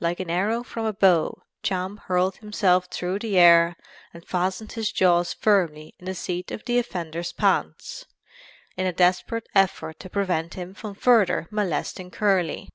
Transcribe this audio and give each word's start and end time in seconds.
Like 0.00 0.18
an 0.18 0.30
arrow 0.30 0.62
from 0.62 0.86
a 0.86 0.94
bow 0.94 1.42
Champ 1.62 2.00
hurled 2.06 2.38
himself 2.38 2.86
through 2.86 3.18
the 3.18 3.36
air 3.38 3.76
and 4.14 4.26
fastened 4.26 4.72
his 4.72 4.90
jaws 4.90 5.34
firmly 5.34 5.94
in 5.98 6.06
the 6.06 6.14
seat 6.14 6.50
of 6.50 6.64
the 6.64 6.78
offender's 6.78 7.32
pants, 7.34 8.06
in 8.78 8.86
a 8.86 8.94
desperate 8.94 9.46
effort 9.54 10.00
to 10.00 10.08
prevent 10.08 10.54
him 10.54 10.72
from 10.72 10.94
further 10.94 11.48
molesting 11.50 12.10
Curly." 12.10 12.70